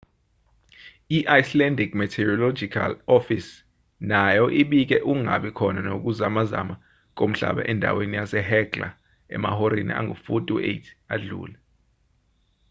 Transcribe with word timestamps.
i-icelandic 1.17 1.91
meteorological 2.01 2.91
office 3.17 3.49
nayo 4.09 4.43
ibike 4.61 4.97
ukungabi 5.11 5.49
khona 5.57 5.79
kokuzamazama 5.91 6.75
komhlaba 7.17 7.61
endaweni 7.71 8.15
yasehekla 8.19 8.87
emahoreni 9.35 9.93
angu-48 9.99 10.83
adlule 11.13 11.55